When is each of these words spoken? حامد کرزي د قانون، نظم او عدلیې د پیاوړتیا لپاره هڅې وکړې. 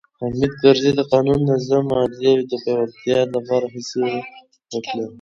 حامد 0.19 0.51
کرزي 0.61 0.91
د 0.95 1.01
قانون، 1.11 1.39
نظم 1.51 1.85
او 1.95 1.99
عدلیې 2.05 2.33
د 2.51 2.53
پیاوړتیا 2.63 3.19
لپاره 3.35 3.65
هڅې 3.73 4.05
وکړې. 4.73 5.05